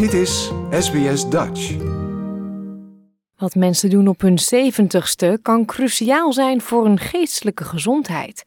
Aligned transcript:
Dit 0.00 0.12
is 0.12 0.50
SBS 0.70 1.28
Dutch. 1.28 1.76
Wat 3.36 3.54
mensen 3.54 3.90
doen 3.90 4.08
op 4.08 4.20
hun 4.20 4.38
zeventigste 4.38 5.38
kan 5.42 5.64
cruciaal 5.64 6.32
zijn 6.32 6.60
voor 6.60 6.84
hun 6.84 6.98
geestelijke 6.98 7.64
gezondheid. 7.64 8.42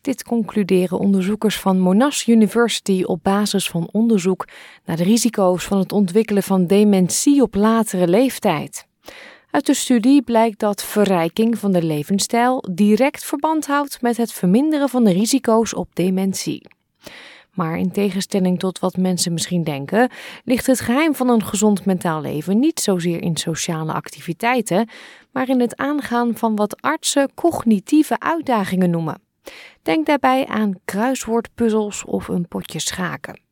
Dit 0.00 0.22
concluderen 0.22 0.98
onderzoekers 0.98 1.60
van 1.60 1.78
Monash 1.78 2.26
University 2.26 3.02
op 3.02 3.22
basis 3.22 3.68
van 3.70 3.88
onderzoek 3.92 4.48
naar 4.84 4.96
de 4.96 5.02
risico's 5.02 5.64
van 5.64 5.78
het 5.78 5.92
ontwikkelen 5.92 6.42
van 6.42 6.66
dementie 6.66 7.42
op 7.42 7.54
latere 7.54 8.08
leeftijd. 8.08 8.86
Uit 9.50 9.66
de 9.66 9.74
studie 9.74 10.22
blijkt 10.22 10.58
dat 10.58 10.84
verrijking 10.84 11.58
van 11.58 11.72
de 11.72 11.82
levensstijl 11.82 12.64
direct 12.72 13.24
verband 13.24 13.66
houdt 13.66 14.02
met 14.02 14.16
het 14.16 14.32
verminderen 14.32 14.88
van 14.88 15.04
de 15.04 15.12
risico's 15.12 15.74
op 15.74 15.88
dementie. 15.92 16.62
Maar 17.54 17.78
in 17.78 17.92
tegenstelling 17.92 18.58
tot 18.58 18.78
wat 18.78 18.96
mensen 18.96 19.32
misschien 19.32 19.64
denken, 19.64 20.10
ligt 20.44 20.66
het 20.66 20.80
geheim 20.80 21.14
van 21.14 21.28
een 21.28 21.44
gezond 21.44 21.84
mentaal 21.84 22.20
leven 22.20 22.58
niet 22.58 22.80
zozeer 22.80 23.22
in 23.22 23.36
sociale 23.36 23.92
activiteiten, 23.92 24.88
maar 25.32 25.48
in 25.48 25.60
het 25.60 25.76
aangaan 25.76 26.36
van 26.36 26.56
wat 26.56 26.82
artsen 26.82 27.34
cognitieve 27.34 28.20
uitdagingen 28.20 28.90
noemen. 28.90 29.22
Denk 29.82 30.06
daarbij 30.06 30.46
aan 30.46 30.74
kruiswoordpuzzels 30.84 32.04
of 32.04 32.28
een 32.28 32.48
potje 32.48 32.80
schaken. 32.80 33.42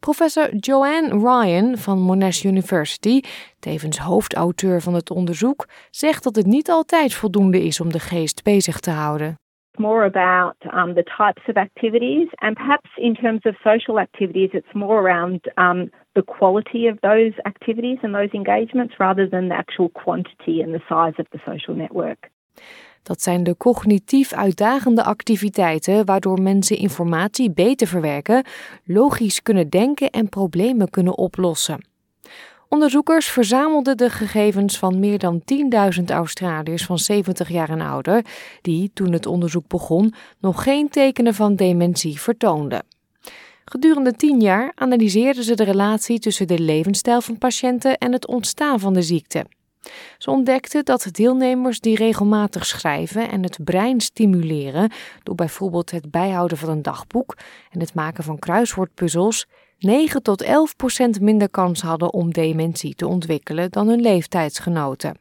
Professor 0.00 0.56
Joanne 0.56 1.08
Ryan 1.08 1.78
van 1.78 2.00
Monash 2.00 2.44
University, 2.44 3.20
tevens 3.58 3.98
hoofdauteur 3.98 4.82
van 4.82 4.94
het 4.94 5.10
onderzoek, 5.10 5.68
zegt 5.90 6.22
dat 6.22 6.36
het 6.36 6.46
niet 6.46 6.70
altijd 6.70 7.14
voldoende 7.14 7.64
is 7.64 7.80
om 7.80 7.92
de 7.92 8.00
geest 8.00 8.42
bezig 8.42 8.80
te 8.80 8.90
houden. 8.90 9.34
More 9.78 10.04
about 10.04 10.56
um, 10.72 10.94
the 10.94 11.04
types 11.16 11.42
of 11.48 11.56
activities, 11.56 12.28
and 12.40 12.56
perhaps 12.56 12.90
in 12.98 13.14
terms 13.14 13.40
of 13.44 13.54
social 13.62 13.98
activities, 13.98 14.50
it's 14.52 14.74
more 14.74 15.00
around 15.00 15.40
um, 15.56 15.90
the 16.14 16.22
quality 16.22 16.86
of 16.86 16.98
those 17.00 17.32
activities 17.44 17.98
and 18.02 18.14
those 18.14 18.32
engagements 18.32 18.94
rather 18.98 19.28
than 19.28 19.48
the 19.48 19.54
actual 19.54 19.88
quantity 19.88 20.60
and 20.62 20.74
the 20.74 20.82
size 20.88 21.14
of 21.18 21.26
the 21.30 21.40
social 21.44 21.74
network. 21.74 22.30
Dat 23.02 23.20
zijn 23.20 23.42
de 23.42 23.56
cognitief 23.56 24.32
uitdagende 24.32 25.02
activiteiten 25.02 26.04
waardoor 26.04 26.42
mensen 26.42 26.76
informatie 26.76 27.50
beter 27.50 27.86
verwerken, 27.86 28.44
logisch 28.84 29.42
kunnen 29.42 29.68
denken 29.70 30.10
en 30.10 30.28
problemen 30.28 30.90
kunnen 30.90 31.18
oplossen. 31.18 31.95
Onderzoekers 32.68 33.26
verzamelden 33.26 33.96
de 33.96 34.10
gegevens 34.10 34.78
van 34.78 34.98
meer 34.98 35.18
dan 35.18 35.42
10.000 35.98 36.04
Australiërs 36.06 36.84
van 36.84 36.98
70 36.98 37.48
jaar 37.48 37.70
en 37.70 37.80
ouder, 37.80 38.24
die 38.62 38.90
toen 38.94 39.12
het 39.12 39.26
onderzoek 39.26 39.68
begon 39.68 40.14
nog 40.38 40.62
geen 40.62 40.88
tekenen 40.88 41.34
van 41.34 41.56
dementie 41.56 42.20
vertoonden. 42.20 42.84
Gedurende 43.64 44.12
10 44.12 44.40
jaar 44.40 44.72
analyseerden 44.74 45.44
ze 45.44 45.54
de 45.54 45.64
relatie 45.64 46.18
tussen 46.18 46.46
de 46.46 46.58
levensstijl 46.58 47.20
van 47.20 47.38
patiënten 47.38 47.98
en 47.98 48.12
het 48.12 48.26
ontstaan 48.26 48.80
van 48.80 48.94
de 48.94 49.02
ziekte. 49.02 49.46
Ze 50.18 50.30
ontdekten 50.30 50.84
dat 50.84 51.08
deelnemers 51.10 51.80
die 51.80 51.96
regelmatig 51.96 52.66
schrijven 52.66 53.30
en 53.30 53.42
het 53.42 53.58
brein 53.64 54.00
stimuleren 54.00 54.90
door 55.22 55.34
bijvoorbeeld 55.34 55.90
het 55.90 56.10
bijhouden 56.10 56.58
van 56.58 56.68
een 56.68 56.82
dagboek 56.82 57.36
en 57.70 57.80
het 57.80 57.94
maken 57.94 58.24
van 58.24 58.38
kruiswoordpuzzels 58.38 59.46
9 59.86 60.22
tot 60.22 60.42
11 60.42 60.76
procent 60.76 61.20
minder 61.20 61.50
kans 61.50 61.80
hadden 61.80 62.12
om 62.12 62.32
dementie 62.32 62.94
te 62.94 63.06
ontwikkelen 63.06 63.70
dan 63.70 63.88
hun 63.88 64.00
leeftijdsgenoten. 64.00 65.18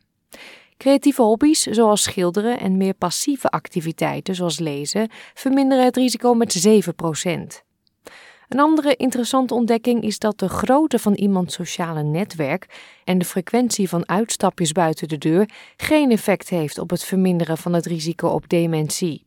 Creatieve 0.77 1.22
hobby's 1.22 1.61
zoals 1.61 2.03
schilderen 2.03 2.59
en 2.59 2.77
meer 2.77 2.94
passieve 2.94 3.49
activiteiten 3.49 4.35
zoals 4.35 4.59
lezen 4.59 5.09
verminderen 5.33 5.83
het 5.83 5.95
risico 5.95 6.33
met 6.33 6.53
7 6.53 6.95
procent. 6.95 7.63
Een 8.47 8.59
andere 8.59 8.95
interessante 8.95 9.53
ontdekking 9.53 10.03
is 10.03 10.19
dat 10.19 10.39
de 10.39 10.49
grootte 10.49 11.00
van 11.00 11.13
iemands 11.13 11.53
sociale 11.53 12.03
netwerk 12.03 12.67
en 13.03 13.17
de 13.17 13.25
frequentie 13.25 13.89
van 13.89 14.09
uitstapjes 14.09 14.72
buiten 14.72 15.07
de 15.07 15.18
deur 15.18 15.50
geen 15.78 16.12
effect 16.12 16.50
heeft 16.50 16.78
op 16.78 16.89
het 16.89 17.03
verminderen 17.03 17.57
van 17.57 17.73
het 17.73 17.85
risico 17.85 18.28
op 18.28 18.50
dementie. 18.50 19.25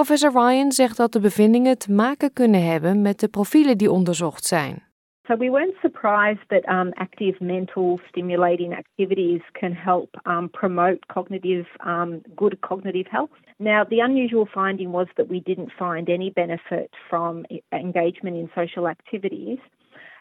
Professor 0.00 0.32
Ryan 0.32 0.72
zegt 0.72 0.96
dat 0.96 1.12
de 1.12 1.20
bevindingen 1.20 1.78
te 1.78 1.92
maken 1.92 2.32
kunnen 2.32 2.64
hebben 2.66 3.02
met 3.02 3.20
de 3.20 3.28
profielen 3.28 3.78
die 3.78 3.90
onderzocht 3.90 4.44
zijn. 4.44 4.82
So 5.26 5.36
we 5.36 5.50
weren't 5.50 5.76
surprised 5.80 6.48
that 6.48 6.68
um, 6.68 6.92
active 6.92 7.44
mental 7.44 8.00
stimulating 8.08 8.72
activities 8.76 9.42
can 9.52 9.72
help 9.72 10.08
um, 10.26 10.50
promote 10.50 10.98
cognitive 11.06 11.66
um, 11.86 12.20
good 12.34 12.58
cognitive 12.60 13.10
health. 13.10 13.30
Now, 13.56 13.84
the 13.88 14.00
unusual 14.00 14.46
finding 14.46 14.90
was 14.90 15.06
that 15.14 15.28
we 15.28 15.40
didn't 15.44 15.72
find 15.78 16.08
any 16.08 16.30
benefit 16.30 16.90
from 17.08 17.44
engagement 17.70 18.36
in 18.36 18.48
social 18.54 18.88
activities. 18.88 19.58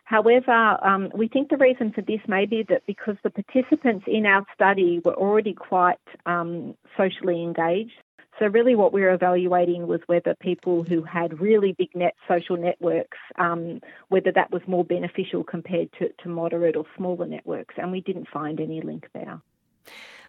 However, 0.03 0.77
um, 0.85 1.09
we 1.13 1.27
think 1.27 1.49
the 1.49 1.57
reason 1.57 1.91
for 1.91 2.03
this 2.03 2.21
may 2.27 2.45
be 2.45 2.63
that 2.67 2.81
because 2.85 3.17
the 3.21 3.29
participants 3.29 4.05
in 4.05 4.25
our 4.25 4.45
study 4.53 5.01
were 5.03 5.17
already 5.17 5.53
quite 5.53 6.05
um, 6.25 6.75
socially 6.95 7.41
engaged, 7.41 8.03
so, 8.39 8.47
really, 8.47 8.75
what 8.75 8.93
we 8.93 9.01
were 9.01 9.13
evaluating 9.13 9.87
was 9.87 9.99
whether 10.07 10.35
people 10.35 10.83
who 10.83 11.03
had 11.03 11.39
really 11.39 11.73
big 11.77 11.89
net 11.93 12.15
social 12.27 12.57
networks, 12.57 13.17
um, 13.37 13.79
whether 14.09 14.31
that 14.31 14.51
was 14.51 14.61
more 14.65 14.85
beneficial 14.85 15.43
compared 15.43 15.89
to, 15.99 16.09
to 16.23 16.29
moderate 16.29 16.75
or 16.75 16.85
smaller 16.95 17.27
networks. 17.27 17.75
And 17.77 17.91
we 17.91 18.01
didn't 18.01 18.27
find 18.27 18.59
any 18.59 18.81
link 18.81 19.07
there. 19.13 19.41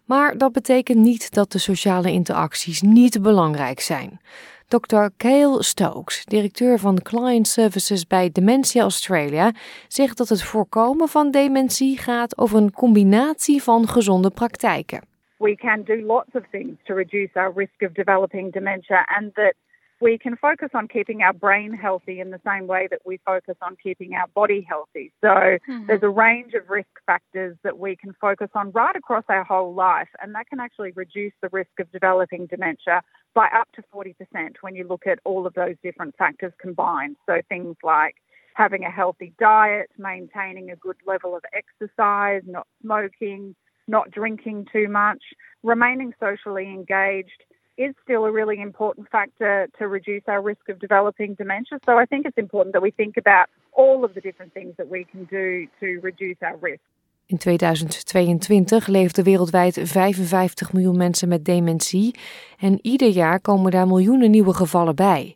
Maar 0.05 0.37
dat 0.37 0.51
betekent 0.51 0.97
niet 0.97 1.33
dat 1.33 1.51
de 1.51 1.57
sociale 1.57 2.11
interacties 2.11 2.81
niet 2.81 3.21
belangrijk 3.21 3.79
zijn. 3.79 4.19
Dr. 4.67 5.05
Cale 5.17 5.63
Stokes, 5.63 6.25
directeur 6.25 6.79
van 6.79 7.01
Client 7.01 7.47
Services 7.47 8.07
bij 8.07 8.29
Dementia 8.31 8.81
Australia, 8.81 9.51
zegt 9.87 10.17
dat 10.17 10.29
het 10.29 10.43
voorkomen 10.43 11.07
van 11.07 11.31
dementie 11.31 11.97
gaat 11.97 12.37
over 12.37 12.57
een 12.57 12.71
combinatie 12.71 13.63
van 13.63 13.87
gezonde 13.87 14.29
praktijken. 14.29 15.14
We 15.45 15.55
can 15.55 15.83
do 15.83 16.01
lots 16.01 16.31
of 16.33 16.43
things 16.51 16.75
to 16.87 16.95
reduce 16.95 17.29
our 17.35 17.51
risk 17.51 17.83
of 17.83 17.93
developing 17.93 18.49
dementia 18.49 19.05
and 19.15 19.31
that 19.35 19.53
we 20.01 20.17
can 20.17 20.35
focus 20.35 20.69
on 20.73 20.87
keeping 20.87 21.21
our 21.21 21.33
brain 21.33 21.71
healthy 21.71 22.19
in 22.19 22.31
the 22.31 22.41
same 22.43 22.65
way 22.65 22.87
that 22.89 23.01
we 23.05 23.19
focus 23.23 23.55
on 23.61 23.77
keeping 23.81 24.15
our 24.15 24.25
body 24.33 24.65
healthy. 24.67 25.11
So 25.21 25.27
mm-hmm. 25.29 25.85
there's 25.85 26.01
a 26.01 26.09
range 26.09 26.55
of 26.55 26.67
risk 26.67 26.89
factors 27.05 27.55
that 27.63 27.77
we 27.77 27.95
can 27.95 28.15
focus 28.19 28.49
on 28.55 28.71
right 28.71 28.95
across 28.95 29.23
our 29.29 29.43
whole 29.43 29.75
life, 29.75 30.09
and 30.19 30.33
that 30.33 30.49
can 30.49 30.59
actually 30.59 30.93
reduce 30.95 31.33
the 31.43 31.49
risk 31.51 31.79
of 31.79 31.91
developing 31.91 32.47
dementia 32.47 33.03
by 33.35 33.47
up 33.55 33.67
to 33.75 33.83
40% 33.93 34.15
when 34.61 34.73
you 34.73 34.87
look 34.87 35.05
at 35.05 35.19
all 35.25 35.45
of 35.45 35.53
those 35.53 35.75
different 35.83 36.15
factors 36.17 36.53
combined. 36.59 37.17
So 37.27 37.39
things 37.49 37.75
like 37.83 38.15
having 38.55 38.83
a 38.83 38.89
healthy 38.89 39.31
diet, 39.37 39.91
maintaining 39.99 40.71
a 40.71 40.75
good 40.75 40.97
level 41.05 41.35
of 41.35 41.43
exercise, 41.53 42.41
not 42.47 42.65
smoking, 42.81 43.55
not 43.87 44.11
drinking 44.11 44.67
too 44.71 44.87
much, 44.87 45.23
remaining 45.63 46.13
socially 46.19 46.67
engaged 46.67 47.43
is 47.77 47.93
still 48.03 48.25
a 48.25 48.31
really 48.31 48.61
important 48.61 49.09
factor 49.09 49.67
to 49.77 49.87
reduce 49.87 50.23
our 50.27 50.41
risk 50.41 50.69
of 50.69 50.79
developing 50.79 51.35
dementia. 51.35 51.79
So 51.85 51.99
I 51.99 52.05
think 52.05 52.25
it's 52.25 52.37
important 52.37 52.73
that 52.73 52.81
we 52.81 52.91
think 52.91 53.17
about 53.17 53.47
all 53.71 54.03
of 54.03 54.13
the 54.13 54.21
different 54.21 54.53
things 54.53 54.73
that 54.77 54.87
we 54.89 55.05
can 55.11 55.25
do 55.25 55.67
to 55.79 55.99
reduce 56.01 56.37
our 56.41 56.57
risk. 56.61 56.81
In 57.27 57.37
2022 57.37 58.87
leefden 58.87 59.23
wereldwijd 59.23 59.79
55 59.83 60.73
miljoen 60.73 60.97
mensen 60.97 61.27
met 61.27 61.45
dementie 61.45 62.15
en 62.59 62.79
ieder 62.81 63.09
jaar 63.09 63.39
komen 63.39 63.71
daar 63.71 63.87
miljoenen 63.87 64.31
nieuwe 64.31 64.53
gevallen 64.53 64.95
bij. 64.95 65.35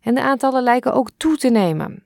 En 0.00 0.14
de 0.14 0.22
aantallen 0.22 0.62
lijken 0.62 0.92
ook 0.92 1.10
toe 1.16 1.36
te 1.36 1.50
nemen. 1.50 2.05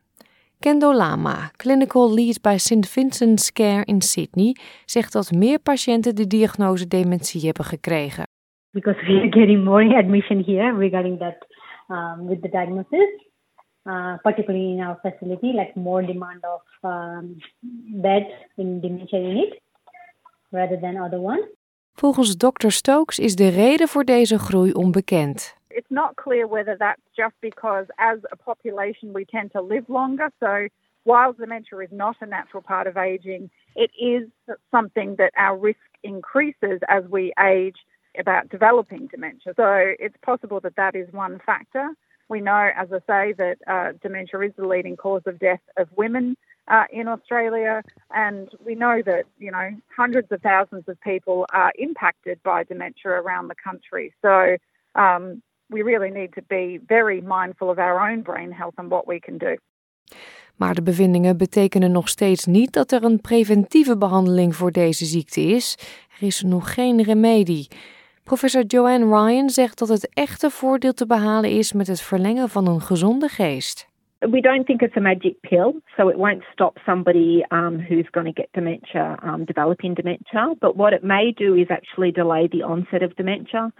Kendo 0.61 0.95
Lama, 0.95 1.51
clinical 1.57 2.15
lead 2.15 2.41
bij 2.43 2.59
St. 2.59 2.89
Vincent's 2.89 3.53
Care 3.53 3.85
in 3.85 4.01
Sydney, 4.01 4.57
zegt 4.85 5.13
dat 5.13 5.33
meer 5.33 5.59
patiënten 5.59 6.15
de 6.15 6.27
diagnose 6.27 6.87
dementie 6.89 7.47
hebben 7.47 7.65
gekregen. 7.65 8.27
Because 8.71 9.05
we 9.07 9.13
are 9.13 9.31
getting 9.31 9.65
more 9.65 9.97
admission 9.97 10.43
here 10.45 10.77
regarding 10.77 11.19
that 11.19 11.47
um, 11.89 12.27
with 12.27 12.43
the 12.43 12.49
diagnosis, 12.49 13.09
uh, 13.83 14.17
particularly 14.23 14.73
in 14.73 14.81
our 14.81 14.99
facility, 15.03 15.47
like 15.47 15.73
more 15.75 16.07
demand 16.07 16.45
of 16.55 16.91
um, 16.91 17.37
beds 18.01 18.33
in 18.57 18.81
dementia 18.81 19.19
unit 19.19 19.61
rather 20.51 20.81
than 20.81 21.03
other 21.03 21.21
ones. 21.21 21.47
Volgens 21.93 22.37
Dr. 22.37 22.71
Stokes 22.71 23.19
is 23.19 23.37
de 23.37 23.49
reden 23.49 23.89
voor 23.89 24.05
deze 24.05 24.39
groei 24.39 24.73
onbekend. 24.73 25.60
It's 25.71 25.91
not 25.91 26.17
clear 26.17 26.47
whether 26.47 26.77
that's 26.79 27.03
just 27.17 27.35
because, 27.41 27.87
as 27.99 28.19
a 28.33 28.37
population, 28.37 29.13
we 29.13 29.25
tend 29.25 29.53
to 29.53 29.61
live 29.61 29.89
longer. 29.89 30.31
So, 30.41 30.69
while 31.05 31.33
dementia 31.33 31.79
is 31.79 31.89
not 31.93 32.17
a 32.21 32.27
natural 32.27 32.63
part 32.63 32.87
of 32.87 32.97
aging, 32.97 33.51
it 33.75 33.91
is 33.99 34.29
something 34.71 35.17
that 35.17 35.33
our 35.37 35.57
risk 35.57 35.79
increases 36.03 36.81
as 36.89 37.05
we 37.09 37.33
age 37.43 37.77
about 38.19 38.49
developing 38.51 39.07
dementia. 39.07 39.55
So, 39.57 39.95
it's 39.99 40.17
possible 40.23 40.61
that 40.61 40.77
that 40.77 40.95
is 40.95 41.13
one 41.13 41.41
factor. 41.45 41.91
We 42.29 42.41
know, 42.41 42.71
as 42.77 42.89
I 42.93 42.99
say, 43.07 43.33
that 43.33 43.59
uh, 43.67 43.93
dementia 44.03 44.41
is 44.41 44.53
the 44.57 44.67
leading 44.67 44.97
cause 44.97 45.23
of 45.27 45.39
death 45.39 45.63
of 45.77 45.89
women 45.97 46.37
uh, 46.69 46.85
in 46.93 47.09
Australia, 47.09 47.83
and 48.15 48.49
we 48.65 48.75
know 48.75 49.03
that 49.05 49.25
you 49.39 49.51
know 49.51 49.71
hundreds 49.95 50.31
of 50.31 50.41
thousands 50.41 50.85
of 50.89 51.01
people 51.01 51.47
are 51.53 51.73
impacted 51.77 52.41
by 52.45 52.63
dementia 52.63 53.11
around 53.11 53.49
the 53.49 53.57
country. 53.57 54.15
So 54.23 54.57
um, 54.95 55.43
we 55.71 55.83
really 55.83 56.11
need 56.11 56.33
to 56.33 56.43
be 56.47 56.81
very 56.87 57.21
mindful 57.25 57.69
of 57.69 57.79
our 57.79 58.11
own 58.11 58.23
brain 58.23 58.53
health 58.53 58.75
and 58.77 58.89
what 58.89 59.07
we 59.07 59.19
can 59.19 59.39
do. 59.39 59.57
Maar 60.57 60.75
de 60.75 60.83
bevindingen 60.83 61.37
betekenen 61.37 61.93
nog 61.93 62.09
steeds 62.09 62.47
niet 62.47 62.73
dat 62.73 62.93
er 62.93 63.05
een 63.05 63.21
preventieve 63.21 63.99
behandeling 63.99 64.57
voor 64.57 64.71
deze 64.71 65.05
ziekte 65.05 65.41
is. 65.41 65.79
Er 66.21 66.27
is 66.27 66.43
nog 66.43 66.75
geen 66.75 67.03
remedie. 67.03 67.69
Professor 68.25 68.65
Joanne 68.65 69.07
Ryan 69.07 69.49
zegt 69.49 69.79
dat 69.79 69.89
het 69.89 70.11
echte 70.15 70.51
voordeel 70.51 70.93
te 70.93 71.07
behalen 71.07 71.51
is 71.51 71.73
met 71.73 71.87
het 71.87 72.01
verlengen 72.01 72.49
van 72.49 72.67
een 72.67 72.81
gezonde 72.81 73.29
geest. 73.29 73.89
We 74.19 74.41
don't 74.41 74.67
think 74.67 74.83
it's 74.83 74.97
a 74.97 75.01
magic 75.01 75.41
pill, 75.41 75.81
so 75.97 76.09
it 76.09 76.17
won't 76.17 76.43
stop 76.53 76.79
somebody 76.85 77.43
um, 77.53 77.79
who's 77.89 78.09
going 78.11 78.27
to 78.27 78.43
get 78.43 78.49
dementia 78.53 79.19
um, 79.25 79.45
developing 79.45 79.95
dementia. 79.95 80.55
But 80.59 80.77
what 80.77 80.93
it 80.93 81.03
may 81.03 81.33
do 81.33 81.55
is 81.55 81.69
actually 81.69 82.13
delay 82.13 82.49
the 82.49 82.63
onset 82.63 83.03
of 83.03 83.15
dementia. 83.15 83.73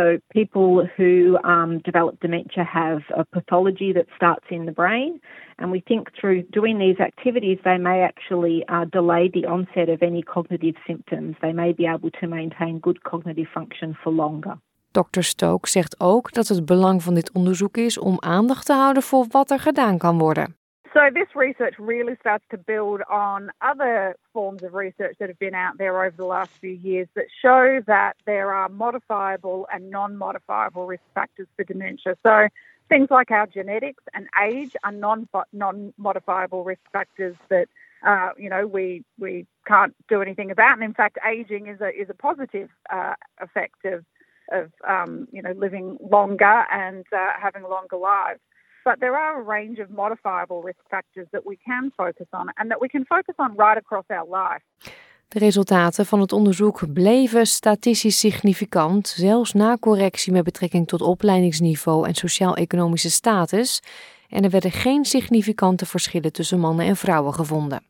So, 0.00 0.18
people 0.32 0.86
who 0.96 1.36
um, 1.44 1.80
develop 1.84 2.20
dementia 2.20 2.64
have 2.64 3.02
a 3.14 3.24
pathology 3.26 3.92
that 3.92 4.06
starts 4.16 4.46
in 4.50 4.64
the 4.64 4.72
brain, 4.72 5.20
and 5.58 5.70
we 5.70 5.80
think 5.80 6.08
through 6.18 6.44
doing 6.50 6.78
these 6.78 6.98
activities, 7.00 7.58
they 7.64 7.76
may 7.76 8.00
actually 8.00 8.64
uh, 8.68 8.86
delay 8.86 9.28
the 9.28 9.44
onset 9.44 9.88
of 9.90 10.02
any 10.02 10.22
cognitive 10.22 10.76
symptoms. 10.86 11.36
They 11.42 11.52
may 11.52 11.72
be 11.72 11.86
able 11.86 12.10
to 12.20 12.26
maintain 12.26 12.78
good 12.78 13.02
cognitive 13.02 13.48
function 13.52 13.94
for 14.02 14.10
longer. 14.12 14.54
Dr. 14.92 15.22
Stoke 15.22 15.68
zegt 15.68 16.00
ook 16.00 16.32
dat 16.32 16.48
het 16.48 16.64
belang 16.64 17.02
van 17.02 17.14
dit 17.14 17.32
onderzoek 17.32 17.76
is 17.76 17.98
om 17.98 18.16
aandacht 18.18 18.66
te 18.66 18.72
houden 18.72 19.02
voor 19.02 19.26
wat 19.28 19.50
er 19.50 19.60
gedaan 19.60 19.98
kan 19.98 20.18
worden. 20.18 20.59
So 20.92 21.08
this 21.14 21.28
research 21.36 21.74
really 21.78 22.16
starts 22.20 22.44
to 22.50 22.58
build 22.58 23.00
on 23.08 23.50
other 23.62 24.16
forms 24.32 24.64
of 24.64 24.74
research 24.74 25.16
that 25.20 25.28
have 25.28 25.38
been 25.38 25.54
out 25.54 25.78
there 25.78 26.04
over 26.04 26.16
the 26.16 26.24
last 26.24 26.50
few 26.60 26.70
years 26.70 27.06
that 27.14 27.26
show 27.40 27.80
that 27.86 28.14
there 28.26 28.52
are 28.52 28.68
modifiable 28.68 29.68
and 29.72 29.88
non-modifiable 29.90 30.86
risk 30.86 31.02
factors 31.14 31.46
for 31.56 31.62
dementia. 31.62 32.16
So 32.24 32.48
things 32.88 33.06
like 33.08 33.30
our 33.30 33.46
genetics 33.46 34.02
and 34.14 34.26
age 34.42 34.72
are 34.82 34.90
non 34.90 35.28
non-modifiable 35.52 36.64
risk 36.64 36.82
factors 36.92 37.36
that 37.50 37.68
uh, 38.04 38.30
you 38.36 38.50
know 38.50 38.66
we 38.66 39.04
we 39.18 39.46
can't 39.66 39.94
do 40.08 40.20
anything 40.20 40.50
about. 40.50 40.74
And 40.74 40.82
in 40.82 40.94
fact, 40.94 41.18
aging 41.24 41.68
is 41.68 41.80
a 41.80 41.88
is 41.88 42.10
a 42.10 42.14
positive 42.14 42.68
uh, 42.92 43.14
effect 43.40 43.84
of 43.84 44.04
of 44.50 44.72
um, 44.88 45.28
you 45.30 45.40
know 45.40 45.52
living 45.52 45.98
longer 46.00 46.64
and 46.72 47.06
uh, 47.16 47.28
having 47.40 47.62
longer 47.62 47.96
lives. 47.96 48.40
But 48.84 49.00
there 49.00 49.16
are 49.16 49.40
a 49.40 49.44
range 49.58 49.82
of 49.82 49.88
modifiable 49.88 50.62
risk 50.62 50.80
factors 50.88 51.26
that 51.30 51.44
we 51.44 51.56
can 51.64 51.92
focus 51.96 52.26
on 52.30 52.50
and 52.54 52.68
that 52.70 52.80
we 52.80 52.88
can 52.88 53.04
focus 53.04 53.34
on 53.36 53.54
right 53.56 53.76
across 53.76 54.04
our 54.08 54.26
life. 54.28 54.92
De 55.28 55.38
resultaten 55.38 56.06
van 56.06 56.20
het 56.20 56.32
onderzoek 56.32 56.92
bleven 56.92 57.46
statistisch 57.46 58.18
significant, 58.18 59.08
zelfs 59.08 59.52
na 59.52 59.76
correctie 59.76 60.32
met 60.32 60.44
betrekking 60.44 60.88
tot 60.88 61.00
opleidingsniveau 61.00 62.06
en 62.06 62.14
sociaal-economische 62.14 63.10
status, 63.10 63.82
en 64.28 64.44
er 64.44 64.50
werden 64.50 64.70
geen 64.70 65.04
significante 65.04 65.86
verschillen 65.86 66.32
tussen 66.32 66.58
mannen 66.58 66.86
en 66.86 66.96
vrouwen 66.96 67.34
gevonden. 67.34 67.82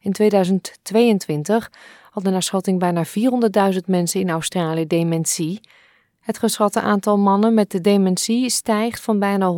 In 0.00 0.12
2022 0.12 1.70
hadden 2.10 2.32
naar 2.32 2.42
schatting 2.42 2.78
bijna 2.78 3.04
400.000 3.72 3.78
mensen 3.86 4.20
in 4.20 4.30
Australië 4.30 4.86
dementie. 4.86 5.60
Het 6.30 6.38
geschatte 6.38 6.80
aantal 6.80 7.18
mannen 7.18 7.54
met 7.54 7.70
de 7.70 7.80
dementie 7.80 8.50
stijgt 8.50 9.00
van 9.00 9.18
bijna 9.18 9.52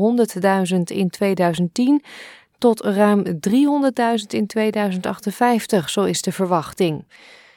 100.000 0.74 0.78
in 0.84 1.10
2010 1.10 2.02
tot 2.58 2.80
ruim 2.80 3.24
300.000 3.24 3.34
in 4.28 4.46
2058, 4.46 5.90
zo 5.90 6.04
is 6.04 6.22
de 6.22 6.32
verwachting. 6.32 7.04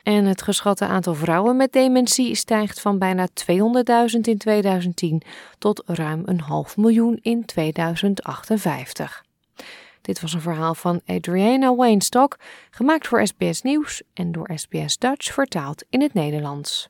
En 0.04 0.26
het 0.26 0.42
geschatte 0.42 0.86
aantal 0.86 1.14
vrouwen 1.14 1.56
met 1.56 1.72
dementie 1.72 2.36
stijgt 2.36 2.82
van 2.82 3.00
bijna 3.00 3.28
200.000 3.28 4.20
in 4.22 4.38
2010 4.38 5.22
tot 5.58 5.84
ruim 5.86 6.22
een 6.26 6.40
half 6.40 6.78
miljoen 6.78 7.20
in 7.22 7.46
2058. 7.46 9.24
Dit 10.02 10.22
was 10.22 10.34
een 10.34 10.42
verhaal 10.42 10.76
van 10.76 11.02
Adriana 11.06 11.76
Weinstock, 11.76 12.38
gemaakt 12.70 13.08
voor 13.08 13.28
SBS 13.28 13.62
Nieuws 13.62 14.02
en 14.14 14.32
door 14.32 14.52
SBS 14.56 14.98
Dutch 14.98 15.34
vertaald 15.34 15.84
in 15.90 16.02
het 16.02 16.14
Nederlands. 16.14 16.90